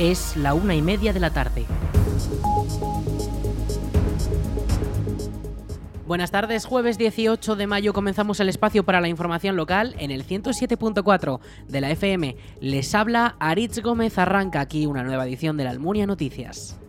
Es 0.00 0.34
la 0.34 0.54
una 0.54 0.74
y 0.74 0.80
media 0.80 1.12
de 1.12 1.20
la 1.20 1.28
tarde. 1.28 1.66
Buenas 6.06 6.30
tardes, 6.30 6.64
jueves 6.64 6.96
18 6.96 7.54
de 7.54 7.66
mayo 7.66 7.92
comenzamos 7.92 8.40
el 8.40 8.48
espacio 8.48 8.82
para 8.82 9.02
la 9.02 9.08
información 9.08 9.56
local 9.56 9.94
en 9.98 10.10
el 10.10 10.26
107.4 10.26 11.40
de 11.68 11.80
la 11.82 11.90
FM. 11.90 12.34
Les 12.62 12.94
habla 12.94 13.36
Aritz 13.40 13.82
Gómez, 13.82 14.16
arranca 14.16 14.62
aquí 14.62 14.86
una 14.86 15.02
nueva 15.02 15.26
edición 15.26 15.58
de 15.58 15.64
la 15.64 15.70
Almunia 15.70 16.06
Noticias. 16.06 16.80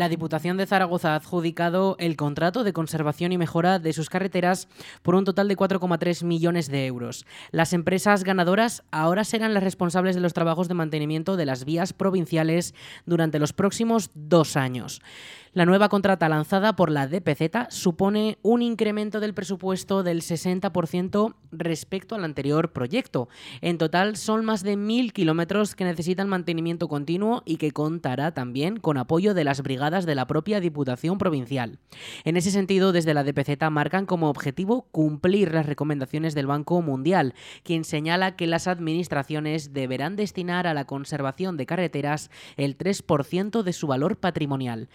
La 0.00 0.08
Diputación 0.08 0.56
de 0.56 0.64
Zaragoza 0.64 1.12
ha 1.12 1.16
adjudicado 1.16 1.94
el 1.98 2.16
contrato 2.16 2.64
de 2.64 2.72
conservación 2.72 3.32
y 3.32 3.36
mejora 3.36 3.78
de 3.78 3.92
sus 3.92 4.08
carreteras 4.08 4.66
por 5.02 5.14
un 5.14 5.26
total 5.26 5.46
de 5.46 5.58
4,3 5.58 6.24
millones 6.24 6.70
de 6.70 6.86
euros. 6.86 7.26
Las 7.50 7.74
empresas 7.74 8.24
ganadoras 8.24 8.82
ahora 8.92 9.24
serán 9.24 9.52
las 9.52 9.62
responsables 9.62 10.14
de 10.14 10.22
los 10.22 10.32
trabajos 10.32 10.68
de 10.68 10.74
mantenimiento 10.74 11.36
de 11.36 11.44
las 11.44 11.66
vías 11.66 11.92
provinciales 11.92 12.74
durante 13.04 13.38
los 13.38 13.52
próximos 13.52 14.10
dos 14.14 14.56
años. 14.56 15.02
La 15.52 15.66
nueva 15.66 15.88
contrata 15.88 16.28
lanzada 16.28 16.76
por 16.76 16.92
la 16.92 17.08
DPZ 17.08 17.70
supone 17.70 18.38
un 18.40 18.62
incremento 18.62 19.18
del 19.18 19.34
presupuesto 19.34 20.04
del 20.04 20.22
60% 20.22 21.34
respecto 21.50 22.14
al 22.14 22.22
anterior 22.22 22.72
proyecto. 22.72 23.28
En 23.60 23.76
total 23.76 24.14
son 24.14 24.44
más 24.44 24.62
de 24.62 24.76
mil 24.76 25.12
kilómetros 25.12 25.74
que 25.74 25.84
necesitan 25.84 26.28
mantenimiento 26.28 26.86
continuo 26.86 27.42
y 27.44 27.56
que 27.56 27.72
contará 27.72 28.32
también 28.32 28.76
con 28.76 28.96
apoyo 28.96 29.34
de 29.34 29.42
las 29.42 29.60
brigadas 29.60 30.06
de 30.06 30.14
la 30.14 30.28
propia 30.28 30.60
Diputación 30.60 31.18
Provincial. 31.18 31.80
En 32.22 32.36
ese 32.36 32.52
sentido, 32.52 32.92
desde 32.92 33.12
la 33.12 33.24
DPZ 33.24 33.70
marcan 33.72 34.06
como 34.06 34.30
objetivo 34.30 34.86
cumplir 34.92 35.52
las 35.52 35.66
recomendaciones 35.66 36.36
del 36.36 36.46
Banco 36.46 36.80
Mundial, 36.80 37.34
quien 37.64 37.82
señala 37.82 38.36
que 38.36 38.46
las 38.46 38.68
administraciones 38.68 39.72
deberán 39.72 40.14
destinar 40.14 40.68
a 40.68 40.74
la 40.74 40.84
conservación 40.84 41.56
de 41.56 41.66
carreteras 41.66 42.30
el 42.56 42.78
3% 42.78 43.64
de 43.64 43.72
su 43.72 43.88
valor 43.88 44.16
patrimonial. 44.16 44.88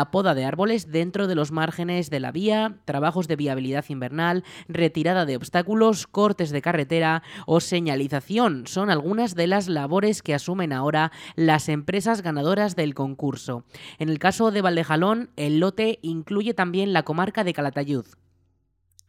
La 0.00 0.10
poda 0.10 0.34
de 0.34 0.46
árboles 0.46 0.90
dentro 0.90 1.26
de 1.26 1.34
los 1.34 1.52
márgenes 1.52 2.08
de 2.08 2.20
la 2.20 2.32
vía, 2.32 2.78
trabajos 2.86 3.28
de 3.28 3.36
viabilidad 3.36 3.84
invernal, 3.90 4.44
retirada 4.66 5.26
de 5.26 5.36
obstáculos, 5.36 6.06
cortes 6.06 6.48
de 6.48 6.62
carretera 6.62 7.22
o 7.44 7.60
señalización 7.60 8.66
son 8.66 8.88
algunas 8.88 9.34
de 9.34 9.46
las 9.46 9.68
labores 9.68 10.22
que 10.22 10.32
asumen 10.32 10.72
ahora 10.72 11.12
las 11.36 11.68
empresas 11.68 12.22
ganadoras 12.22 12.76
del 12.76 12.94
concurso. 12.94 13.64
En 13.98 14.08
el 14.08 14.18
caso 14.18 14.50
de 14.50 14.62
Valdejalón, 14.62 15.28
el 15.36 15.60
lote 15.60 15.98
incluye 16.00 16.54
también 16.54 16.94
la 16.94 17.02
comarca 17.02 17.44
de 17.44 17.52
Calatayud. 17.52 18.06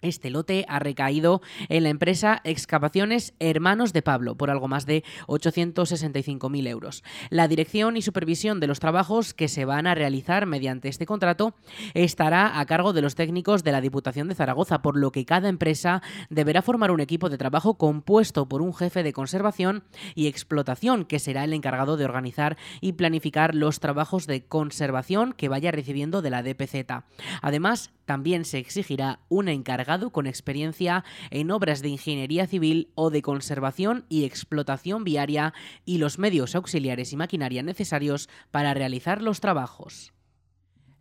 Este 0.02 0.30
lote 0.30 0.66
ha 0.68 0.80
recaído 0.80 1.42
en 1.70 1.84
la 1.84 1.90
empresa 1.90 2.42
Excavaciones 2.44 3.34
Hermanos 3.40 3.94
de 3.94 4.02
Pablo 4.02 4.36
por 4.36 4.50
algo 4.50 4.68
más 4.68 4.86
de 4.86 5.04
865.000 5.28 6.68
euros. 6.68 7.04
La 7.30 7.48
dirección 7.48 7.98
y 7.98 8.02
supervisión 8.02 8.60
de 8.60 8.68
los 8.68 8.80
trabajos 8.80 9.34
que 9.34 9.48
se 9.48 9.66
van 9.66 9.86
a 9.86 9.96
realizar 9.96 10.46
mediante 10.46 10.90
este 10.90 11.06
contrato 11.06 11.54
estará 11.94 12.60
a 12.60 12.66
cargo 12.66 12.94
de 12.94 13.02
los 13.02 13.16
técnicos 13.16 13.64
de 13.64 13.72
la 13.72 13.82
Diputación 13.82 14.28
de 14.28 14.36
Zaragoza, 14.36 14.82
por 14.82 14.98
lo 14.98 15.12
que 15.12 15.26
cada 15.26 15.50
empresa 15.50 16.02
deberá 16.30 16.62
formar 16.62 16.92
un 16.92 17.00
equipo 17.00 17.30
de 17.30 17.38
trabajo 17.38 17.76
compuesto 17.76 18.48
por 18.48 18.62
un 18.62 18.74
jefe 18.74 19.04
de 19.04 19.14
conservación 19.14 19.84
y 20.16 20.28
explotación 20.28 21.06
que 21.06 21.20
será 21.20 21.44
el 21.44 21.54
encargado 21.54 21.98
de 21.98 22.06
organizar 22.06 22.58
y 22.82 22.94
planificar 22.94 23.54
los 23.54 23.80
trabajos 23.80 24.26
de 24.26 24.46
conservación 24.46 25.34
que 25.34 25.50
vaya 25.50 25.72
recibiendo 25.72 26.22
de 26.22 26.30
la 26.32 26.44
DPZ. 26.44 27.04
Además, 27.42 27.92
también 28.06 28.46
se 28.46 28.60
exigirá 28.60 29.20
un 29.30 29.48
encargado 29.48 30.12
con 30.12 30.28
experiencia 30.28 31.04
en 31.30 31.52
obras 31.52 31.82
de 31.82 31.90
ingeniería 31.90 32.48
civil 32.48 32.90
o 32.96 33.10
de 33.10 33.22
conservación 33.22 34.06
y 34.10 34.26
explotación 34.26 35.04
viaria 35.04 35.54
y 35.86 35.98
los 35.98 36.20
medios 36.20 36.56
auxiliares 36.56 37.14
y 37.14 37.18
maquinaria 37.18 37.64
necesarios 37.64 38.30
para 38.52 38.74
realizar 38.74 39.22
los 39.22 39.40
trabajos. 39.40 40.14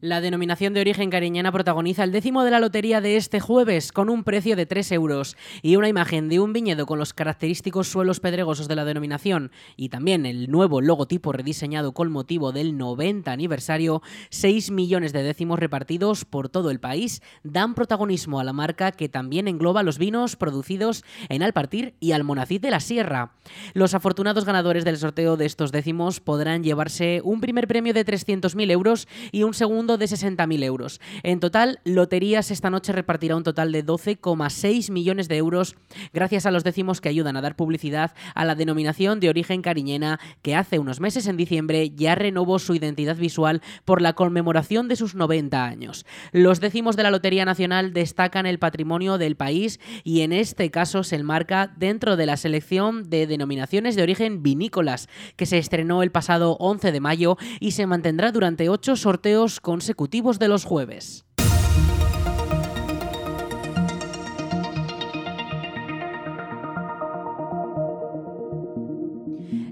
La 0.03 0.23
denominación 0.23 0.73
de 0.73 0.81
origen 0.81 1.11
cariñana 1.11 1.53
protagoniza 1.53 2.05
el 2.05 2.11
décimo 2.11 2.43
de 2.43 2.51
la 2.51 2.59
lotería 2.59 3.03
de 3.03 3.19
este 3.19 3.39
jueves 3.39 3.93
con 3.93 4.09
un 4.09 4.25
precio 4.25 4.57
de 4.57 4.65
3 4.65 4.93
euros 4.93 5.37
y 5.61 5.77
una 5.77 5.89
imagen 5.89 6.31
de 6.31 6.41
un 6.41 6.55
viñedo 6.55 6.87
con 6.87 6.99
los 6.99 7.13
característicos 7.13 7.89
suelos 7.89 8.19
pedregosos 8.19 8.67
de 8.67 8.77
la 8.77 8.87
denominación 8.87 9.51
y 9.77 9.91
también 9.91 10.25
el 10.25 10.51
nuevo 10.51 10.81
logotipo 10.81 11.33
rediseñado 11.33 11.93
con 11.93 12.11
motivo 12.11 12.51
del 12.51 12.79
90 12.79 13.31
aniversario, 13.31 14.01
6 14.31 14.71
millones 14.71 15.13
de 15.13 15.23
décimos 15.23 15.59
repartidos 15.59 16.25
por 16.25 16.49
todo 16.49 16.71
el 16.71 16.81
país 16.81 17.21
dan 17.45 17.75
protagonismo 17.75 18.41
a 18.41 18.45
la 18.45 18.55
marca 18.55 18.93
que 18.93 19.11
también 19.11 19.49
engloba 19.49 19.83
los 19.83 19.99
vinos 19.99 20.35
producidos 20.37 21.05
en 21.29 21.43
Alpartir 21.43 21.95
y 22.01 22.13
Almonacid 22.13 22.63
de 22.63 22.71
la 22.71 22.81
Sierra. 22.81 23.33
Los 23.75 23.93
afortunados 23.93 24.47
ganadores 24.47 24.87
del 24.87 24.97
sorteo 24.97 25.37
de 25.37 25.45
estos 25.45 25.73
décimos 25.73 26.21
podrán 26.21 26.65
llevarse 26.65 27.21
un 27.23 27.43
primer 27.43 27.69
premio 27.69 27.93
de 27.93 28.07
300.000 28.07 28.71
euros 28.71 29.07
y 29.31 29.43
un 29.43 29.53
segundo 29.53 29.90
de 29.97 30.07
60.000 30.07 30.65
euros. 30.65 31.01
En 31.23 31.41
total, 31.41 31.81
Loterías 31.85 32.51
esta 32.51 32.71
noche 32.71 32.93
repartirá 32.93 33.37
un 33.37 33.43
total 33.43 33.73
de 33.73 33.85
12,6 33.85 34.91
millones 34.91 35.29
de 35.29 35.37
euros 35.37 35.77
gracias 36.13 36.47
a 36.47 36.51
los 36.51 36.65
décimos 36.65 37.01
que 37.01 37.09
ayudan 37.09 37.37
a 37.37 37.41
dar 37.41 37.57
publicidad 37.57 38.13
a 38.35 38.45
la 38.45 38.55
denominación 38.55 39.21
de 39.21 39.29
origen 39.29 39.63
cariñena 39.63 40.21
que 40.43 40.55
hace 40.55 40.79
unos 40.79 41.01
meses 41.01 41.27
en 41.27 41.37
diciembre 41.37 41.91
ya 41.91 42.15
renovó 42.15 42.59
su 42.59 42.75
identidad 42.75 43.17
visual 43.17 43.63
por 43.85 44.03
la 44.03 44.15
conmemoración 44.15 44.89
de 44.89 44.97
sus 44.97 45.15
90 45.15 45.65
años. 45.65 46.07
Los 46.33 46.61
décimos 46.61 46.97
de 46.97 47.03
la 47.03 47.11
Lotería 47.11 47.45
Nacional 47.45 47.93
destacan 47.93 48.47
el 48.47 48.59
patrimonio 48.59 49.19
del 49.19 49.37
país 49.37 49.81
y 50.05 50.23
en 50.23 50.33
este 50.33 50.71
caso 50.71 51.03
se 51.03 51.17
enmarca 51.17 51.73
dentro 51.77 52.17
de 52.17 52.27
la 52.27 52.37
selección 52.37 53.09
de 53.09 53.27
denominaciones 53.27 53.97
de 53.97 54.03
origen 54.03 54.43
vinícolas 54.43 55.09
que 55.37 55.47
se 55.47 55.59
estrenó 55.59 56.03
el 56.03 56.11
pasado 56.11 56.57
11 56.61 56.93
de 56.93 57.01
mayo 57.01 57.37
y 57.59 57.73
se 57.73 57.87
mantendrá 57.87 58.33
durante 58.33 58.69
ocho 58.69 58.97
sorteos 58.97 59.61
con 59.61 59.80
consecutivos 59.81 60.39
de 60.39 60.49
los 60.49 60.67
jueves. 60.67 61.25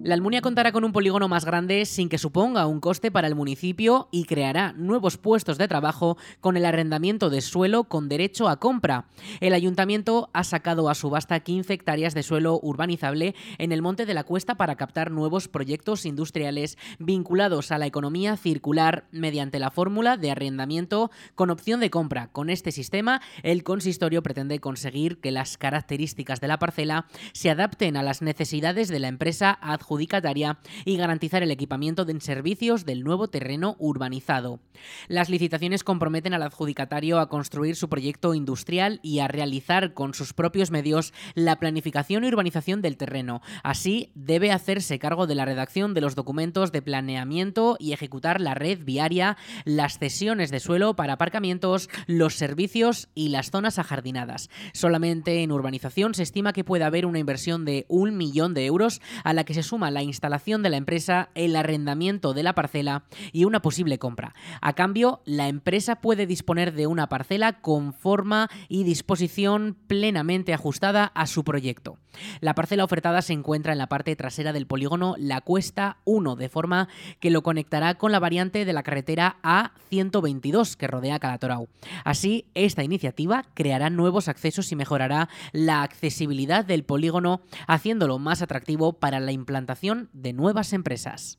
La 0.09 0.15
Almunia 0.15 0.41
contará 0.41 0.73
con 0.73 0.85
un 0.85 0.93
polígono 0.93 1.29
más 1.29 1.45
grande 1.45 1.85
sin 1.85 2.09
que 2.09 2.17
suponga 2.17 2.67
un 2.67 2.81
coste 2.81 3.11
para 3.11 3.29
el 3.29 3.35
municipio 3.35 4.09
y 4.11 4.25
creará 4.25 4.73
nuevos 4.73 5.19
puestos 5.19 5.59
de 5.59 5.69
trabajo 5.69 6.17
con 6.41 6.57
el 6.57 6.65
arrendamiento 6.65 7.29
de 7.29 7.43
suelo 7.43 7.85
con 7.85 8.09
derecho 8.09 8.49
a 8.49 8.59
compra. 8.59 9.05
El 9.41 9.53
ayuntamiento 9.53 10.31
ha 10.33 10.45
sacado 10.45 10.89
a 10.89 10.95
subasta 10.95 11.41
15 11.41 11.75
hectáreas 11.75 12.15
de 12.15 12.23
suelo 12.23 12.59
urbanizable 12.63 13.35
en 13.59 13.71
el 13.71 13.83
Monte 13.83 14.07
de 14.07 14.15
la 14.15 14.25
Cuesta 14.25 14.55
para 14.55 14.77
captar 14.77 15.11
nuevos 15.11 15.47
proyectos 15.47 16.07
industriales 16.07 16.79
vinculados 16.99 17.71
a 17.71 17.77
la 17.77 17.85
economía 17.85 18.39
circular 18.39 19.05
mediante 19.13 19.59
la 19.59 19.71
fórmula 19.71 20.17
de 20.17 20.31
arrendamiento 20.31 21.11
con 21.35 21.51
opción 21.51 21.81
de 21.81 21.91
compra. 21.91 22.29
Con 22.33 22.49
este 22.49 22.73
sistema, 22.73 23.21
el 23.43 23.63
consistorio 23.63 24.23
pretende 24.23 24.59
conseguir 24.59 25.21
que 25.21 25.33
las 25.33 25.59
características 25.59 26.41
de 26.41 26.49
la 26.49 26.59
parcela 26.59 27.05
se 27.35 27.51
adapten 27.51 27.99
a 27.99 28.03
las 28.03 28.23
necesidades 28.23 28.89
de 28.89 29.01
la 29.01 29.09
empresa 29.09 29.59
adjudicada 29.61 29.98
y 30.85 30.97
garantizar 30.97 31.43
el 31.43 31.51
equipamiento 31.51 32.05
de 32.05 32.19
servicios 32.21 32.85
del 32.85 33.05
nuevo 33.05 33.29
terreno 33.29 33.77
urbanizado. 33.79 34.61
Las 35.09 35.29
licitaciones 35.29 35.85
comprometen 35.85 36.35
al 36.35 36.43
adjudicatario 36.43 37.19
a 37.21 37.29
construir 37.29 37.77
su 37.77 37.89
proyecto 37.89 38.35
industrial 38.35 39.01
y 39.03 39.21
a 39.21 39.29
realizar 39.29 39.95
con 39.95 40.15
sus 40.15 40.33
propios 40.33 40.71
medios 40.71 41.13
la 41.35 41.59
planificación 41.59 42.25
y 42.25 42.29
urbanización 42.29 42.83
del 42.83 42.97
terreno. 42.97 43.41
Así, 43.63 44.11
debe 44.15 44.53
hacerse 44.53 44.99
cargo 44.99 45.27
de 45.27 45.35
la 45.35 45.45
redacción 45.45 45.95
de 45.95 46.01
los 46.01 46.15
documentos 46.15 46.73
de 46.73 46.83
planeamiento 46.83 47.77
y 47.79 47.93
ejecutar 47.93 48.41
la 48.41 48.55
red 48.55 48.85
viaria, 48.85 49.37
las 49.65 49.99
cesiones 49.99 50.51
de 50.51 50.61
suelo 50.61 50.95
para 50.97 51.15
aparcamientos, 51.15 51.89
los 52.07 52.35
servicios 52.35 53.09
y 53.15 53.29
las 53.29 53.51
zonas 53.51 53.79
ajardinadas. 53.79 54.51
Solamente 54.73 55.43
en 55.43 55.53
urbanización 55.53 56.15
se 56.15 56.23
estima 56.23 56.53
que 56.53 56.65
puede 56.65 56.85
haber 56.85 57.07
una 57.07 57.19
inversión 57.19 57.65
de 57.65 57.87
un 57.89 58.17
millón 58.17 58.55
de 58.55 58.67
euros 58.67 59.01
a 59.25 59.33
la 59.33 59.45
que 59.45 59.55
se 59.55 59.63
suma 59.63 59.88
la 59.91 60.03
instalación 60.03 60.63
de 60.63 60.71
la 60.71 60.77
empresa, 60.77 61.31
el 61.35 61.57
arrendamiento 61.57 62.35
de 62.35 62.43
la 62.43 62.55
parcela 62.55 63.05
y 63.33 63.45
una 63.45 63.61
posible 63.63 63.99
compra. 63.99 64.35
A 64.61 64.73
cambio, 64.73 65.21
la 65.25 65.49
empresa 65.49 65.97
puede 65.97 66.27
disponer 66.27 66.73
de 66.73 66.87
una 66.87 67.09
parcela 67.09 67.61
con 67.61 67.93
forma 67.93 68.49
y 68.69 68.85
disposición 68.85 69.77
plenamente 69.87 70.55
ajustada 70.55 71.05
a 71.15 71.27
su 71.27 71.45
proyecto. 71.45 71.99
La 72.41 72.55
parcela 72.55 72.85
ofertada 72.85 73.23
se 73.23 73.33
encuentra 73.33 73.73
en 73.73 73.79
la 73.79 73.89
parte 73.89 74.17
trasera 74.17 74.53
del 74.53 74.67
polígono 74.67 75.15
La 75.19 75.41
Cuesta 75.41 75.99
1, 76.05 76.37
de 76.37 76.49
forma 76.49 76.89
que 77.21 77.31
lo 77.31 77.43
conectará 77.43 77.95
con 77.95 78.13
la 78.13 78.19
variante 78.19 78.65
de 78.65 78.73
la 78.73 78.83
carretera 78.83 79.37
A122 79.43 80.75
que 80.75 80.87
rodea 80.87 81.19
Calatorau. 81.19 81.69
Así, 82.05 82.47
esta 82.55 82.83
iniciativa 82.83 83.45
creará 83.55 83.91
nuevos 83.91 84.29
accesos 84.29 84.73
y 84.73 84.77
mejorará 84.77 85.29
la 85.53 85.83
accesibilidad 85.83 86.65
del 86.65 86.85
polígono, 86.85 87.41
haciéndolo 87.67 88.19
más 88.19 88.43
atractivo 88.43 88.95
para 88.95 89.21
la 89.21 89.33
implantación 89.33 89.68
de 90.13 90.33
nuevas 90.33 90.73
empresas. 90.73 91.39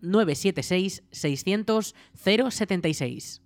976 0.00 1.02
600 1.10 1.94
076. 2.14 3.42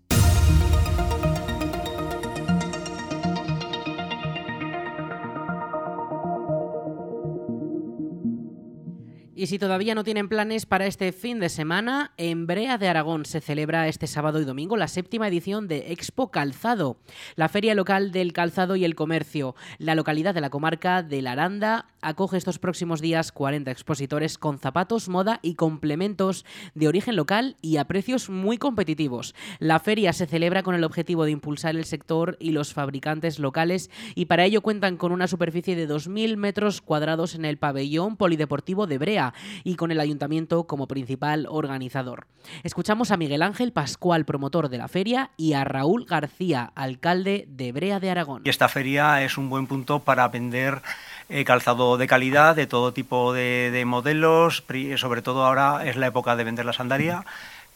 Y 9.39 9.49
si 9.49 9.59
todavía 9.59 9.95
no 9.95 10.03
tienen 10.03 10.31
planes 10.31 10.65
para 10.65 10.87
este 10.87 11.13
fin 11.13 11.41
de 11.41 11.51
semana, 11.51 12.13
en 12.17 12.47
Brea 12.47 12.79
de 12.79 12.89
Aragón 12.89 13.27
se 13.27 13.43
celebra 13.43 13.87
este 13.87 14.07
sábado 14.07 14.41
y 14.41 14.47
domingo 14.47 14.79
la 14.79 14.89
séptima 14.89 15.29
edición 15.29 15.69
de 15.69 15.93
Expo 15.93 16.31
Calzado, 16.31 16.97
la 17.35 17.51
feria 17.51 17.75
local 17.75 18.13
del 18.13 18.33
calzado 18.33 18.77
y 18.77 18.87
el 18.87 18.95
comercio. 18.95 19.55
La 19.77 19.95
localidad 19.95 20.33
de 20.33 20.41
la 20.41 20.49
comarca 20.49 21.03
de 21.03 21.21
La 21.21 21.33
Aranda 21.33 21.85
acoge 22.07 22.37
estos 22.37 22.61
próximos 22.61 23.01
días 23.01 23.33
40 23.33 23.71
expositores 23.71 24.39
con 24.39 24.61
zapatos, 24.61 25.09
moda 25.09 25.41
y 25.43 25.55
complementos 25.55 26.45
de 26.75 26.87
origen 26.87 27.17
local 27.17 27.57
y 27.61 27.79
a 27.79 27.87
precios 27.87 28.31
muy 28.31 28.59
competitivos. 28.59 29.35
La 29.59 29.81
feria 29.81 30.13
se 30.13 30.27
celebra 30.27 30.63
con 30.63 30.77
el 30.77 30.85
objetivo 30.85 31.25
de 31.25 31.33
impulsar 31.33 31.75
el 31.75 31.85
sector 31.85 32.37
y 32.39 32.53
los 32.53 32.73
fabricantes 32.73 33.41
locales 33.41 33.91
y 34.15 34.27
para 34.27 34.45
ello 34.45 34.63
cuentan 34.63 34.97
con 34.97 35.11
una 35.11 35.27
superficie 35.27 35.75
de 35.75 35.89
2.000 35.89 36.37
metros 36.37 36.81
cuadrados 36.81 37.35
en 37.35 37.45
el 37.45 37.59
pabellón 37.59 38.17
polideportivo 38.17 38.87
de 38.87 38.99
Brea 38.99 39.35
y 39.65 39.75
con 39.75 39.91
el 39.91 39.99
ayuntamiento 39.99 40.65
como 40.69 40.87
principal 40.87 41.47
organizador. 41.51 42.29
Escuchamos 42.63 43.11
a 43.11 43.17
Miguel 43.17 43.43
Ángel 43.43 43.73
Pascual, 43.73 44.25
promotor 44.25 44.69
de 44.69 44.79
la 44.79 44.87
feria, 44.87 45.31
y 45.37 45.55
a 45.55 45.65
Raúl 45.65 46.05
García, 46.05 46.71
alcalde 46.77 47.47
de 47.49 47.73
Brea 47.73 47.99
de 47.99 48.11
Aragón. 48.11 48.43
Y 48.45 48.51
esta 48.51 48.69
feria 48.69 49.25
es 49.25 49.37
un 49.37 49.51
buen 49.51 49.67
punto 49.67 49.99
para 50.01 50.29
vender 50.29 50.83
eh, 51.29 51.45
calzado 51.45 51.96
de 51.97 52.07
calidad, 52.07 52.57
de 52.57 52.67
todo 52.67 52.93
tipo 52.93 53.33
de, 53.33 53.83
modelos, 53.87 54.65
sobre 54.97 55.23
todo 55.23 55.45
ahora 55.45 55.85
es 55.85 55.97
la 55.97 56.07
época 56.07 56.37
de 56.37 56.45
vender 56.45 56.65
la 56.65 56.73
sandaria, 56.73 57.25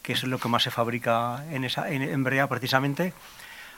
que 0.01 0.13
es 0.13 0.23
lo 0.23 0.39
que 0.39 0.49
más 0.49 0.63
se 0.63 0.71
fabrica 0.71 1.43
en, 1.51 1.63
esa, 1.63 1.85
Brea 2.17 2.47
precisamente 2.47 3.13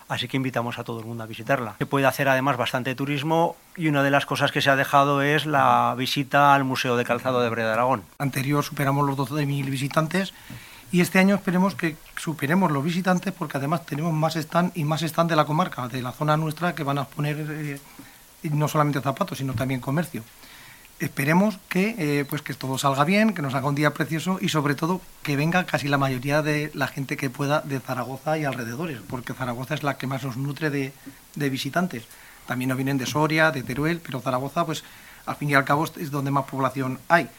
así 0.09 0.27
que 0.27 0.37
invitamos 0.37 0.79
a 0.79 0.83
todo 0.83 0.99
el 0.99 1.05
mundo 1.05 1.23
a 1.23 1.27
visitarla. 1.27 1.75
Se 1.79 1.85
puede 1.85 2.05
hacer 2.05 2.27
además 2.29 2.57
bastante 2.57 2.95
turismo 2.95 3.55
y 3.75 3.87
una 3.87 4.03
de 4.03 4.11
las 4.11 4.25
cosas 4.25 4.51
que 4.51 4.61
se 4.61 4.69
ha 4.69 4.75
dejado 4.75 5.21
es 5.21 5.45
la 5.45 5.95
visita 5.97 6.53
al 6.53 6.63
Museo 6.63 6.97
de 6.97 7.05
Calzado 7.05 7.41
de 7.41 7.49
Breda 7.49 7.73
Aragón. 7.73 8.03
Anterior 8.17 8.63
superamos 8.63 9.07
los 9.07 9.17
12.000 9.17 9.69
visitantes 9.69 10.33
y 10.91 11.01
este 11.01 11.19
año 11.19 11.35
esperemos 11.35 11.75
que 11.75 11.95
superemos 12.17 12.71
los 12.71 12.83
visitantes 12.83 13.33
porque 13.33 13.57
además 13.57 13.85
tenemos 13.85 14.13
más 14.13 14.35
stand 14.35 14.71
y 14.75 14.83
más 14.83 15.01
stand 15.01 15.29
de 15.29 15.35
la 15.35 15.45
comarca, 15.45 15.87
de 15.87 16.01
la 16.01 16.11
zona 16.11 16.37
nuestra 16.37 16.75
que 16.75 16.83
van 16.83 16.99
a 16.99 17.05
poner 17.05 17.37
eh, 17.39 17.79
no 18.49 18.67
solamente 18.67 19.01
zapatos 19.01 19.37
sino 19.37 19.53
también 19.53 19.79
comercio 19.79 20.23
esperemos 20.99 21.59
que, 21.69 21.95
eh, 21.97 22.25
pues 22.25 22.41
que 22.41 22.53
todo 22.53 22.77
salga 22.77 23.03
bien, 23.03 23.33
que 23.33 23.41
nos 23.41 23.53
haga 23.53 23.67
un 23.67 23.75
día 23.75 23.93
precioso 23.93 24.37
y 24.41 24.49
sobre 24.49 24.75
todo 24.75 25.01
que 25.21 25.35
venga 25.35 25.65
casi 25.65 25.87
la 25.87 25.97
mayoría 25.97 26.41
de 26.41 26.71
la 26.73 26.87
gente 26.87 27.17
que 27.17 27.29
pueda 27.29 27.61
de 27.61 27.79
Zaragoza 27.79 28.37
y 28.37 28.45
alrededores, 28.45 28.99
porque 29.09 29.33
Zaragoza 29.33 29.73
es 29.73 29.83
la 29.83 29.97
que 29.97 30.07
más 30.07 30.23
nos 30.23 30.37
nutre 30.37 30.69
de, 30.69 30.93
visitantes. 31.49 32.03
También 32.47 32.69
nos 32.69 32.77
vienen 32.77 32.97
de 32.97 33.05
Soria, 33.05 33.51
de 33.51 33.63
Teruel, 33.63 33.99
pero 33.99 34.21
Zaragoza, 34.21 34.65
pues 34.65 34.83
al 35.25 35.35
fin 35.35 35.49
y 35.49 35.55
al 35.55 35.65
cabo 35.65 35.85
es 35.85 36.11
donde 36.11 36.31
más 36.31 36.45
población 36.45 36.99
hay. 37.07 37.29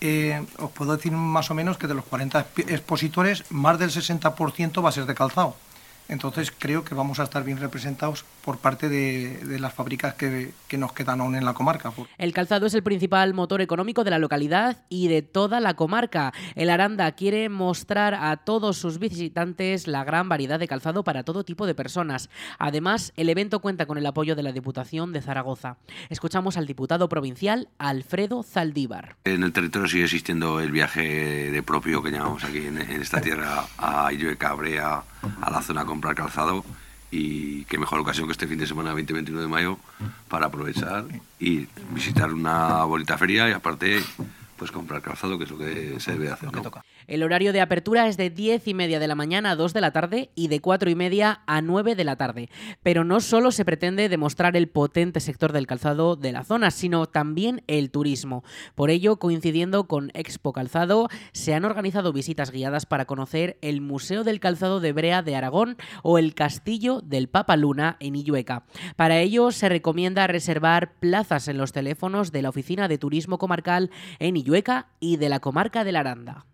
Eh, 0.00 0.44
os 0.58 0.70
puedo 0.72 0.96
decir 0.96 1.12
más 1.12 1.50
o 1.50 1.54
menos 1.54 1.78
que 1.78 1.86
de 1.86 1.94
los 1.94 2.04
40 2.04 2.46
expositores, 2.68 3.44
más 3.50 3.78
del 3.78 3.90
60% 3.90 4.84
va 4.84 4.88
a 4.88 4.92
ser 4.92 5.06
de 5.06 5.14
calzado. 5.14 5.56
Entonces 6.08 6.52
creo 6.56 6.84
que 6.84 6.94
vamos 6.94 7.18
a 7.20 7.24
estar 7.24 7.44
bien 7.44 7.58
representados 7.58 8.24
por 8.44 8.58
parte 8.58 8.88
de, 8.88 9.58
las 9.58 9.74
fábricas 9.74 10.14
que, 10.14 10.52
nos 10.78 10.92
quedan 10.92 11.20
aún 11.20 11.34
en 11.34 11.44
la 11.44 11.54
comarca. 11.54 11.92
El 12.18 12.32
calzado 12.32 12.66
es 12.66 12.74
el 12.74 12.82
principal 12.82 13.34
motor 13.34 13.60
económico 13.60 14.04
de 14.04 14.10
la 14.10 14.18
localidad 14.18 14.84
y 14.88 15.08
de 15.08 15.22
toda 15.22 15.58
la 15.58 15.74
comarca. 15.74 16.32
El 16.54 16.70
Aranda 16.70 17.10
quiere 17.12 17.48
mostrar 17.48 18.14
a 18.14 18.36
todos 18.36 18.76
sus 18.76 18.98
visitantes 18.98 19.88
la 19.88 20.04
gran 20.04 20.28
variedad 20.28 20.60
de 20.60 20.68
calzado 20.68 21.02
para 21.02 21.24
todo 21.24 21.44
tipo 21.44 21.66
de 21.66 21.74
personas. 21.74 22.30
Además, 22.58 23.12
el 23.16 23.28
evento 23.28 23.60
cuenta 23.60 23.86
con 23.86 23.98
el 23.98 24.06
apoyo 24.06 24.36
de 24.36 24.42
la 24.42 24.52
Diputación 24.52 25.12
de 25.12 25.22
Zaragoza. 25.22 25.78
Escuchamos 26.08 26.56
al 26.56 26.66
diputado 26.66 27.08
provincial 27.08 27.68
Alfredo 27.78 28.42
Zaldívar. 28.42 29.16
En 29.24 29.42
el 29.42 29.52
territorio 29.52 29.88
sigue 29.88 30.04
existiendo 30.04 30.60
el 30.60 30.70
viaje 30.70 31.50
de 31.50 31.62
propio 31.62 32.02
que 32.02 32.10
llamamos 32.10 32.44
aquí 32.44 32.58
en, 32.58 32.78
esta 32.78 33.20
tierra 33.20 33.64
a 33.78 34.12
Illoe 34.12 34.36
Cabrea 34.36 35.02
a 35.40 35.50
la 35.50 35.62
zona 35.62 35.80
a 35.80 35.84
comprar 35.96 36.14
calzado 36.14 36.62
y 37.10 37.64
qué 37.64 37.78
mejor 37.78 38.00
ocasión 38.00 38.26
que 38.26 38.32
este 38.32 38.46
fin 38.46 38.58
de 38.58 38.66
semana 38.66 38.92
20-21 38.94 39.40
de 39.40 39.46
mayo 39.46 39.78
para 40.28 40.46
aprovechar 40.46 41.06
y 41.40 41.66
visitar 41.94 42.34
una 42.34 42.84
bonita 42.84 43.16
feria 43.16 43.48
y 43.48 43.52
aparte 43.52 44.02
pues 44.58 44.70
comprar 44.70 45.00
calzado, 45.00 45.38
que 45.38 45.44
es 45.44 45.50
lo 45.50 45.56
que 45.56 45.98
se 45.98 46.12
debe 46.12 46.30
hacer. 46.30 46.50
El 47.06 47.22
horario 47.22 47.52
de 47.52 47.60
apertura 47.60 48.08
es 48.08 48.16
de 48.16 48.30
10 48.30 48.66
y 48.66 48.74
media 48.74 48.98
de 48.98 49.06
la 49.06 49.14
mañana 49.14 49.52
a 49.52 49.56
2 49.56 49.72
de 49.72 49.80
la 49.80 49.92
tarde 49.92 50.30
y 50.34 50.48
de 50.48 50.60
4 50.60 50.90
y 50.90 50.96
media 50.96 51.42
a 51.46 51.62
9 51.62 51.94
de 51.94 52.04
la 52.04 52.16
tarde. 52.16 52.50
Pero 52.82 53.04
no 53.04 53.20
solo 53.20 53.52
se 53.52 53.64
pretende 53.64 54.08
demostrar 54.08 54.56
el 54.56 54.68
potente 54.68 55.20
sector 55.20 55.52
del 55.52 55.68
calzado 55.68 56.16
de 56.16 56.32
la 56.32 56.42
zona, 56.42 56.72
sino 56.72 57.06
también 57.06 57.62
el 57.68 57.92
turismo. 57.92 58.42
Por 58.74 58.90
ello, 58.90 59.16
coincidiendo 59.20 59.86
con 59.86 60.10
Expo 60.14 60.52
Calzado, 60.52 61.08
se 61.32 61.54
han 61.54 61.64
organizado 61.64 62.12
visitas 62.12 62.50
guiadas 62.50 62.86
para 62.86 63.04
conocer 63.04 63.56
el 63.60 63.80
Museo 63.80 64.24
del 64.24 64.40
Calzado 64.40 64.80
de 64.80 64.92
Brea 64.92 65.22
de 65.22 65.36
Aragón 65.36 65.76
o 66.02 66.18
el 66.18 66.34
Castillo 66.34 67.02
del 67.02 67.28
Papa 67.28 67.56
Luna 67.56 67.98
en 68.00 68.16
Illueca. 68.16 68.64
Para 68.96 69.20
ello, 69.20 69.52
se 69.52 69.68
recomienda 69.68 70.26
reservar 70.26 70.94
plazas 70.98 71.46
en 71.46 71.58
los 71.58 71.70
teléfonos 71.70 72.32
de 72.32 72.42
la 72.42 72.48
Oficina 72.48 72.88
de 72.88 72.98
Turismo 72.98 73.38
Comarcal 73.38 73.92
en 74.18 74.36
Illueca 74.36 74.88
y 74.98 75.18
de 75.18 75.28
la 75.28 75.38
Comarca 75.38 75.84
de 75.84 75.92
la 75.92 76.00
Aranda. 76.00 76.46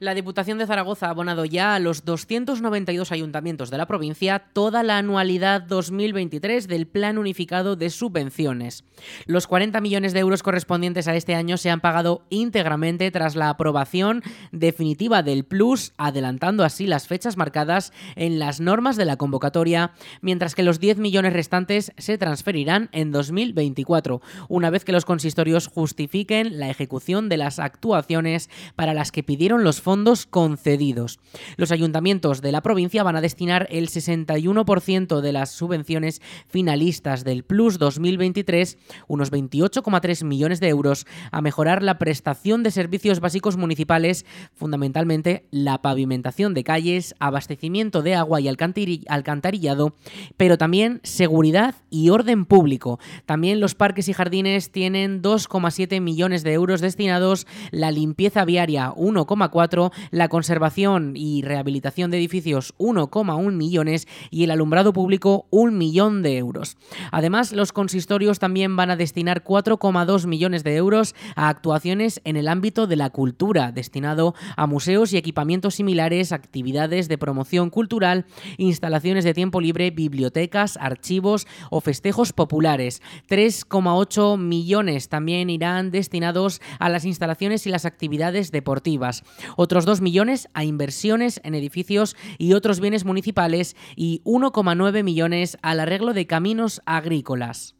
La 0.00 0.14
Diputación 0.14 0.56
de 0.56 0.66
Zaragoza 0.66 1.08
ha 1.08 1.10
abonado 1.10 1.44
ya 1.44 1.74
a 1.74 1.78
los 1.78 2.06
292 2.06 3.12
ayuntamientos 3.12 3.68
de 3.68 3.76
la 3.76 3.84
provincia 3.84 4.38
toda 4.54 4.82
la 4.82 4.96
anualidad 4.96 5.60
2023 5.60 6.68
del 6.68 6.86
Plan 6.86 7.18
Unificado 7.18 7.76
de 7.76 7.90
Subvenciones. 7.90 8.84
Los 9.26 9.46
40 9.46 9.78
millones 9.82 10.14
de 10.14 10.20
euros 10.20 10.42
correspondientes 10.42 11.06
a 11.06 11.14
este 11.16 11.34
año 11.34 11.58
se 11.58 11.68
han 11.68 11.82
pagado 11.82 12.24
íntegramente 12.30 13.10
tras 13.10 13.36
la 13.36 13.50
aprobación 13.50 14.22
definitiva 14.52 15.22
del 15.22 15.44
Plus, 15.44 15.92
adelantando 15.98 16.64
así 16.64 16.86
las 16.86 17.06
fechas 17.06 17.36
marcadas 17.36 17.92
en 18.16 18.38
las 18.38 18.58
normas 18.58 18.96
de 18.96 19.04
la 19.04 19.18
convocatoria, 19.18 19.92
mientras 20.22 20.54
que 20.54 20.62
los 20.62 20.80
10 20.80 20.96
millones 20.96 21.34
restantes 21.34 21.92
se 21.98 22.16
transferirán 22.16 22.88
en 22.92 23.12
2024, 23.12 24.22
una 24.48 24.70
vez 24.70 24.86
que 24.86 24.92
los 24.92 25.04
consistorios 25.04 25.66
justifiquen 25.66 26.58
la 26.58 26.70
ejecución 26.70 27.28
de 27.28 27.36
las 27.36 27.58
actuaciones 27.58 28.48
para 28.76 28.94
las 28.94 29.12
que 29.12 29.22
pidieron 29.22 29.62
los 29.62 29.82
fondos 29.82 29.89
fondos 29.90 30.24
concedidos. 30.24 31.18
Los 31.56 31.72
ayuntamientos 31.72 32.42
de 32.42 32.52
la 32.52 32.60
provincia 32.60 33.02
van 33.02 33.16
a 33.16 33.20
destinar 33.20 33.66
el 33.72 33.88
61% 33.88 35.20
de 35.20 35.32
las 35.32 35.50
subvenciones 35.50 36.22
finalistas 36.46 37.24
del 37.24 37.42
Plus 37.42 37.80
2023, 37.80 38.78
unos 39.08 39.32
28,3 39.32 40.22
millones 40.22 40.60
de 40.60 40.68
euros, 40.68 41.08
a 41.32 41.40
mejorar 41.40 41.82
la 41.82 41.98
prestación 41.98 42.62
de 42.62 42.70
servicios 42.70 43.18
básicos 43.18 43.56
municipales, 43.56 44.26
fundamentalmente 44.54 45.48
la 45.50 45.82
pavimentación 45.82 46.54
de 46.54 46.62
calles, 46.62 47.16
abastecimiento 47.18 48.02
de 48.02 48.14
agua 48.14 48.40
y 48.40 48.46
alcantarillado, 48.46 49.96
pero 50.36 50.56
también 50.56 51.00
seguridad 51.02 51.74
y 51.90 52.10
orden 52.10 52.44
público. 52.44 53.00
También 53.26 53.58
los 53.58 53.74
parques 53.74 54.08
y 54.08 54.12
jardines 54.12 54.70
tienen 54.70 55.20
2,7 55.20 56.00
millones 56.00 56.44
de 56.44 56.52
euros 56.52 56.80
destinados, 56.80 57.48
la 57.72 57.90
limpieza 57.90 58.44
viaria 58.44 58.92
1,4 58.92 59.79
4, 59.88 59.92
la 60.10 60.28
conservación 60.28 61.14
y 61.16 61.42
rehabilitación 61.42 62.10
de 62.10 62.18
edificios 62.18 62.74
1,1 62.78 63.52
millones 63.52 64.06
y 64.30 64.44
el 64.44 64.50
alumbrado 64.50 64.92
público 64.92 65.46
un 65.50 65.78
millón 65.78 66.22
de 66.22 66.36
euros. 66.36 66.76
Además, 67.12 67.52
los 67.52 67.72
consistorios 67.72 68.38
también 68.38 68.76
van 68.76 68.90
a 68.90 68.96
destinar 68.96 69.44
4,2 69.44 70.26
millones 70.26 70.64
de 70.64 70.76
euros 70.76 71.14
a 71.36 71.48
actuaciones 71.48 72.20
en 72.24 72.36
el 72.36 72.48
ámbito 72.48 72.86
de 72.86 72.96
la 72.96 73.10
cultura, 73.10 73.72
destinado 73.72 74.34
a 74.56 74.66
museos 74.66 75.12
y 75.12 75.16
equipamientos 75.16 75.76
similares, 75.76 76.32
actividades 76.32 77.08
de 77.08 77.18
promoción 77.18 77.70
cultural, 77.70 78.26
instalaciones 78.58 79.24
de 79.24 79.34
tiempo 79.34 79.60
libre, 79.60 79.90
bibliotecas, 79.90 80.76
archivos 80.76 81.46
o 81.70 81.80
festejos 81.80 82.32
populares. 82.32 83.02
3,8 83.28 84.38
millones 84.38 85.08
también 85.08 85.50
irán 85.50 85.90
destinados 85.90 86.60
a 86.78 86.88
las 86.88 87.04
instalaciones 87.04 87.66
y 87.66 87.70
las 87.70 87.84
actividades 87.84 88.50
deportivas. 88.50 89.24
Otros 89.70 89.86
2 89.86 90.00
millones 90.00 90.48
a 90.52 90.64
inversiones 90.64 91.40
en 91.44 91.54
edificios 91.54 92.16
y 92.38 92.54
otros 92.54 92.80
bienes 92.80 93.04
municipales 93.04 93.76
y 93.94 94.20
1,9 94.24 95.04
millones 95.04 95.58
al 95.62 95.78
arreglo 95.78 96.12
de 96.12 96.26
caminos 96.26 96.82
agrícolas. 96.86 97.76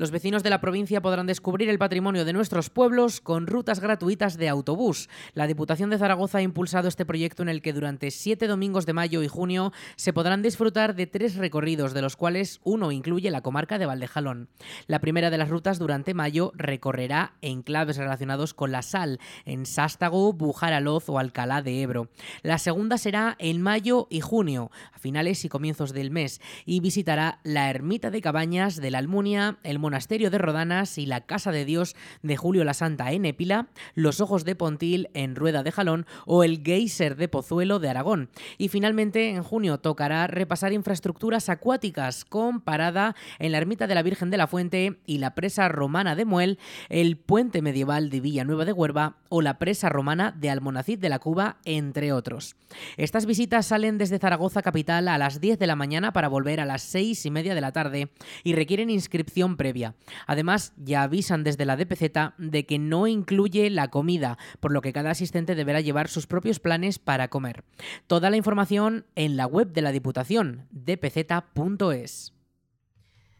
Los 0.00 0.12
vecinos 0.12 0.42
de 0.42 0.48
la 0.48 0.62
provincia 0.62 1.02
podrán 1.02 1.26
descubrir 1.26 1.68
el 1.68 1.78
patrimonio 1.78 2.24
de 2.24 2.32
nuestros 2.32 2.70
pueblos 2.70 3.20
con 3.20 3.46
rutas 3.46 3.80
gratuitas 3.80 4.38
de 4.38 4.48
autobús. 4.48 5.10
La 5.34 5.46
Diputación 5.46 5.90
de 5.90 5.98
Zaragoza 5.98 6.38
ha 6.38 6.40
impulsado 6.40 6.88
este 6.88 7.04
proyecto 7.04 7.42
en 7.42 7.50
el 7.50 7.60
que 7.60 7.74
durante 7.74 8.10
siete 8.10 8.46
domingos 8.46 8.86
de 8.86 8.94
mayo 8.94 9.22
y 9.22 9.28
junio 9.28 9.74
se 9.96 10.14
podrán 10.14 10.40
disfrutar 10.40 10.94
de 10.94 11.06
tres 11.06 11.34
recorridos, 11.34 11.92
de 11.92 12.00
los 12.00 12.16
cuales 12.16 12.60
uno 12.64 12.92
incluye 12.92 13.30
la 13.30 13.42
comarca 13.42 13.78
de 13.78 13.84
Valdejalón. 13.84 14.48
La 14.86 15.00
primera 15.00 15.28
de 15.28 15.36
las 15.36 15.50
rutas 15.50 15.78
durante 15.78 16.14
mayo 16.14 16.52
recorrerá 16.54 17.34
enclaves 17.42 17.98
relacionados 17.98 18.54
con 18.54 18.72
la 18.72 18.80
sal, 18.80 19.20
en 19.44 19.66
Sástago, 19.66 20.32
Bujaraloz 20.32 21.10
o 21.10 21.18
Alcalá 21.18 21.60
de 21.60 21.82
Ebro. 21.82 22.08
La 22.40 22.56
segunda 22.56 22.96
será 22.96 23.36
en 23.38 23.60
mayo 23.60 24.06
y 24.08 24.22
junio, 24.22 24.70
a 24.94 24.98
finales 24.98 25.44
y 25.44 25.50
comienzos 25.50 25.92
del 25.92 26.10
mes, 26.10 26.40
y 26.64 26.80
visitará 26.80 27.40
la 27.42 27.68
ermita 27.68 28.10
de 28.10 28.22
Cabañas 28.22 28.76
de 28.76 28.90
la 28.90 28.96
Almunia, 28.96 29.58
el 29.62 29.78
Monasterio 29.90 30.30
de 30.30 30.38
Rodanas 30.38 30.98
y 30.98 31.06
la 31.06 31.22
Casa 31.22 31.50
de 31.50 31.64
Dios 31.64 31.96
de 32.22 32.36
Julio 32.36 32.62
la 32.62 32.74
Santa 32.74 33.10
en 33.10 33.24
Épila, 33.24 33.66
los 33.96 34.20
Ojos 34.20 34.44
de 34.44 34.54
Pontil 34.54 35.10
en 35.14 35.34
Rueda 35.34 35.64
de 35.64 35.72
Jalón 35.72 36.06
o 36.26 36.44
el 36.44 36.62
Geyser 36.62 37.16
de 37.16 37.26
Pozuelo 37.26 37.80
de 37.80 37.88
Aragón. 37.88 38.30
Y 38.56 38.68
finalmente, 38.68 39.30
en 39.30 39.42
junio 39.42 39.78
tocará 39.78 40.28
repasar 40.28 40.72
infraestructuras 40.72 41.48
acuáticas 41.48 42.24
con 42.24 42.60
parada 42.60 43.16
en 43.40 43.50
la 43.50 43.58
Ermita 43.58 43.88
de 43.88 43.96
la 43.96 44.04
Virgen 44.04 44.30
de 44.30 44.36
la 44.36 44.46
Fuente 44.46 45.00
y 45.06 45.18
la 45.18 45.34
presa 45.34 45.68
romana 45.68 46.14
de 46.14 46.24
Muel, 46.24 46.60
el 46.88 47.16
puente 47.16 47.60
medieval 47.60 48.10
de 48.10 48.20
Villanueva 48.20 48.64
de 48.64 48.72
Huerva 48.72 49.16
o 49.28 49.42
la 49.42 49.58
presa 49.58 49.88
romana 49.88 50.30
de 50.30 50.50
Almonacid 50.50 51.00
de 51.00 51.08
la 51.08 51.18
Cuba, 51.18 51.56
entre 51.64 52.12
otros. 52.12 52.54
Estas 52.96 53.26
visitas 53.26 53.66
salen 53.66 53.98
desde 53.98 54.20
Zaragoza 54.20 54.62
capital 54.62 55.08
a 55.08 55.18
las 55.18 55.40
10 55.40 55.58
de 55.58 55.66
la 55.66 55.74
mañana 55.74 56.12
para 56.12 56.28
volver 56.28 56.60
a 56.60 56.64
las 56.64 56.82
6 56.82 57.26
y 57.26 57.30
media 57.32 57.56
de 57.56 57.60
la 57.60 57.72
tarde 57.72 58.10
y 58.44 58.52
requieren 58.52 58.88
inscripción 58.88 59.56
previa. 59.56 59.79
Además, 60.26 60.72
ya 60.76 61.02
avisan 61.02 61.44
desde 61.44 61.64
la 61.64 61.76
DPZ 61.76 62.34
de 62.38 62.66
que 62.66 62.78
no 62.78 63.06
incluye 63.06 63.70
la 63.70 63.88
comida, 63.88 64.38
por 64.60 64.72
lo 64.72 64.80
que 64.80 64.92
cada 64.92 65.10
asistente 65.10 65.54
deberá 65.54 65.80
llevar 65.80 66.08
sus 66.08 66.26
propios 66.26 66.60
planes 66.60 66.98
para 66.98 67.28
comer. 67.28 67.64
Toda 68.06 68.30
la 68.30 68.36
información 68.36 69.06
en 69.14 69.36
la 69.36 69.46
web 69.46 69.72
de 69.72 69.82
la 69.82 69.92
Diputación, 69.92 70.66
dpz.es. 70.70 72.39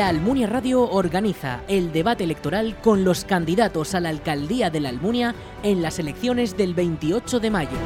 La 0.00 0.08
Almunia 0.08 0.46
Radio 0.46 0.90
organiza 0.90 1.60
el 1.68 1.92
debate 1.92 2.24
electoral 2.24 2.74
con 2.80 3.04
los 3.04 3.26
candidatos 3.26 3.94
a 3.94 4.00
la 4.00 4.08
alcaldía 4.08 4.70
de 4.70 4.80
la 4.80 4.88
Almunia 4.88 5.34
en 5.62 5.82
las 5.82 5.98
elecciones 5.98 6.56
del 6.56 6.72
28 6.72 7.38
de 7.38 7.50
mayo. 7.50 7.76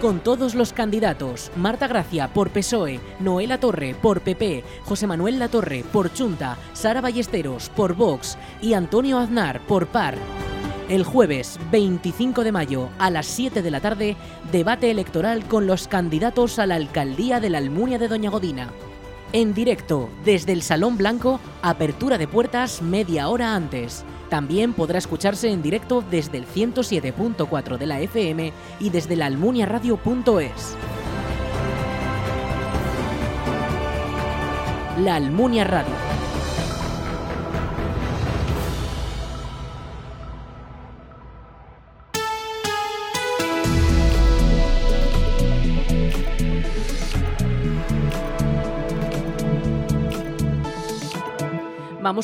Con 0.00 0.18
todos 0.18 0.56
los 0.56 0.72
candidatos, 0.72 1.52
Marta 1.54 1.86
Gracia 1.86 2.26
por 2.34 2.50
PSOE, 2.50 2.98
Noela 3.20 3.60
Torre 3.60 3.94
por 3.94 4.22
PP, 4.22 4.64
José 4.84 5.06
Manuel 5.06 5.38
Latorre 5.38 5.84
por 5.92 6.12
Chunta, 6.12 6.58
Sara 6.72 7.00
Ballesteros 7.00 7.68
por 7.68 7.94
Vox 7.94 8.36
y 8.60 8.72
Antonio 8.72 9.16
Aznar 9.18 9.60
por 9.60 9.86
PAR. 9.86 10.18
El 10.88 11.04
jueves 11.04 11.60
25 11.70 12.42
de 12.42 12.50
mayo 12.50 12.88
a 12.98 13.10
las 13.10 13.26
7 13.26 13.62
de 13.62 13.70
la 13.70 13.78
tarde, 13.78 14.16
debate 14.50 14.90
electoral 14.90 15.44
con 15.44 15.68
los 15.68 15.86
candidatos 15.86 16.58
a 16.58 16.66
la 16.66 16.74
alcaldía 16.74 17.38
de 17.38 17.50
la 17.50 17.58
Almunia 17.58 18.00
de 18.00 18.08
Doña 18.08 18.28
Godina 18.28 18.72
en 19.32 19.54
directo 19.54 20.08
desde 20.24 20.52
el 20.52 20.62
Salón 20.62 20.96
Blanco, 20.96 21.40
apertura 21.62 22.18
de 22.18 22.28
puertas 22.28 22.82
media 22.82 23.28
hora 23.28 23.54
antes. 23.54 24.04
También 24.28 24.74
podrá 24.74 24.98
escucharse 24.98 25.50
en 25.50 25.62
directo 25.62 26.04
desde 26.10 26.38
el 26.38 26.46
107.4 26.46 27.78
de 27.78 27.86
la 27.86 28.00
FM 28.00 28.52
y 28.80 28.90
desde 28.90 29.16
la 29.16 29.26
almuniaradio.es. 29.26 30.76
La 34.98 35.14
Almunia 35.14 35.64
Radio 35.64 36.07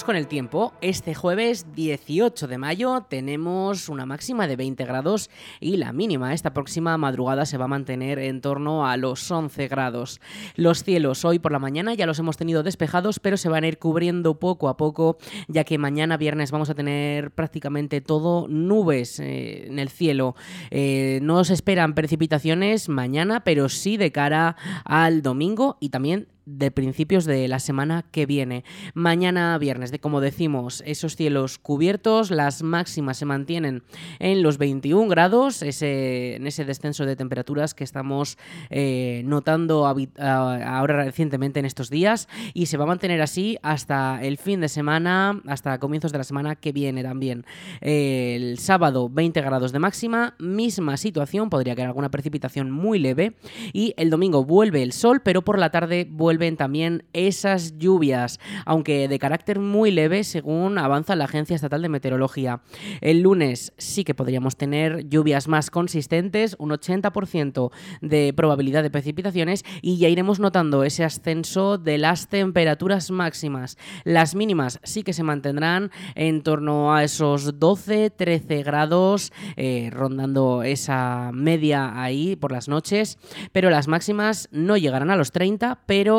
Con 0.02 0.16
el 0.16 0.26
tiempo. 0.26 0.72
Este 0.80 1.14
jueves 1.14 1.66
18 1.76 2.48
de 2.48 2.58
mayo 2.58 3.06
tenemos 3.08 3.88
una 3.88 4.06
máxima 4.06 4.48
de 4.48 4.56
20 4.56 4.84
grados 4.86 5.30
y 5.60 5.76
la 5.76 5.92
mínima 5.92 6.34
esta 6.34 6.52
próxima 6.52 6.98
madrugada 6.98 7.46
se 7.46 7.58
va 7.58 7.66
a 7.66 7.68
mantener 7.68 8.18
en 8.18 8.40
torno 8.40 8.88
a 8.88 8.96
los 8.96 9.30
11 9.30 9.68
grados. 9.68 10.20
Los 10.56 10.82
cielos 10.82 11.24
hoy 11.24 11.38
por 11.38 11.52
la 11.52 11.60
mañana 11.60 11.94
ya 11.94 12.06
los 12.06 12.18
hemos 12.18 12.36
tenido 12.36 12.64
despejados, 12.64 13.20
pero 13.20 13.36
se 13.36 13.48
van 13.48 13.62
a 13.62 13.68
ir 13.68 13.78
cubriendo 13.78 14.40
poco 14.40 14.68
a 14.68 14.76
poco, 14.76 15.16
ya 15.46 15.62
que 15.62 15.78
mañana 15.78 16.16
viernes 16.16 16.50
vamos 16.50 16.70
a 16.70 16.74
tener 16.74 17.30
prácticamente 17.30 18.00
todo 18.00 18.48
nubes 18.48 19.20
eh, 19.20 19.68
en 19.68 19.78
el 19.78 19.90
cielo. 19.90 20.34
Eh, 20.72 21.20
no 21.22 21.44
se 21.44 21.54
esperan 21.54 21.94
precipitaciones 21.94 22.88
mañana, 22.88 23.44
pero 23.44 23.68
sí 23.68 23.96
de 23.96 24.10
cara 24.10 24.56
al 24.84 25.22
domingo 25.22 25.76
y 25.78 25.90
también 25.90 26.33
de 26.46 26.70
principios 26.70 27.24
de 27.24 27.48
la 27.48 27.58
semana 27.58 28.04
que 28.10 28.26
viene. 28.26 28.64
Mañana 28.94 29.56
viernes, 29.58 29.90
de 29.90 29.98
como 29.98 30.20
decimos, 30.20 30.82
esos 30.86 31.16
cielos 31.16 31.58
cubiertos, 31.58 32.30
las 32.30 32.62
máximas 32.62 33.18
se 33.18 33.24
mantienen 33.24 33.82
en 34.18 34.42
los 34.42 34.58
21 34.58 35.08
grados, 35.08 35.62
ese, 35.62 36.36
en 36.36 36.46
ese 36.46 36.64
descenso 36.64 37.06
de 37.06 37.16
temperaturas 37.16 37.74
que 37.74 37.84
estamos 37.84 38.38
eh, 38.70 39.22
notando 39.24 39.86
ahora 39.86 41.04
recientemente 41.04 41.60
en 41.60 41.66
estos 41.66 41.90
días 41.90 42.28
y 42.52 42.66
se 42.66 42.76
va 42.76 42.84
a 42.84 42.88
mantener 42.88 43.20
así 43.22 43.58
hasta 43.62 44.22
el 44.22 44.38
fin 44.38 44.60
de 44.60 44.68
semana, 44.68 45.40
hasta 45.46 45.78
comienzos 45.78 46.12
de 46.12 46.18
la 46.18 46.24
semana 46.24 46.56
que 46.56 46.72
viene 46.72 47.02
también. 47.02 47.44
el 47.80 48.58
sábado 48.58 49.08
20 49.08 49.40
grados 49.40 49.72
de 49.72 49.78
máxima, 49.78 50.34
misma 50.38 50.96
situación, 50.96 51.50
podría 51.50 51.74
caer 51.74 51.88
alguna 51.88 52.10
precipitación 52.10 52.70
muy 52.70 52.98
leve 52.98 53.36
y 53.72 53.94
el 53.96 54.10
domingo 54.10 54.44
vuelve 54.44 54.82
el 54.82 54.92
sol, 54.92 55.22
pero 55.22 55.42
por 55.42 55.58
la 55.58 55.70
tarde 55.70 56.06
vuelve 56.10 56.33
también 56.56 57.04
esas 57.12 57.78
lluvias, 57.78 58.40
aunque 58.66 59.08
de 59.08 59.18
carácter 59.18 59.60
muy 59.60 59.90
leve 59.90 60.24
según 60.24 60.78
avanza 60.78 61.16
la 61.16 61.24
Agencia 61.24 61.54
Estatal 61.54 61.80
de 61.80 61.88
Meteorología. 61.88 62.60
El 63.00 63.22
lunes 63.22 63.72
sí 63.78 64.04
que 64.04 64.14
podríamos 64.14 64.56
tener 64.56 65.08
lluvias 65.08 65.48
más 65.48 65.70
consistentes, 65.70 66.56
un 66.58 66.70
80% 66.70 67.70
de 68.00 68.32
probabilidad 68.34 68.82
de 68.82 68.90
precipitaciones 68.90 69.64
y 69.80 69.98
ya 69.98 70.08
iremos 70.08 70.40
notando 70.40 70.84
ese 70.84 71.04
ascenso 71.04 71.78
de 71.78 71.98
las 71.98 72.28
temperaturas 72.28 73.10
máximas. 73.10 73.78
Las 74.04 74.34
mínimas 74.34 74.80
sí 74.82 75.02
que 75.02 75.12
se 75.12 75.22
mantendrán 75.22 75.90
en 76.14 76.42
torno 76.42 76.94
a 76.94 77.04
esos 77.04 77.60
12-13 77.60 78.64
grados, 78.64 79.32
eh, 79.56 79.88
rondando 79.92 80.62
esa 80.62 81.30
media 81.32 82.02
ahí 82.02 82.36
por 82.36 82.52
las 82.52 82.68
noches, 82.68 83.18
pero 83.52 83.70
las 83.70 83.88
máximas 83.88 84.48
no 84.50 84.76
llegarán 84.76 85.10
a 85.10 85.16
los 85.16 85.30
30, 85.30 85.84